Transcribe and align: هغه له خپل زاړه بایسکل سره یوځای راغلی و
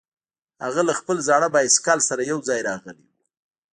هغه 0.63 0.81
له 0.87 0.93
خپل 0.99 1.17
زاړه 1.27 1.47
بایسکل 1.55 1.99
سره 2.09 2.21
یوځای 2.31 2.59
راغلی 2.69 3.03
و 3.05 3.09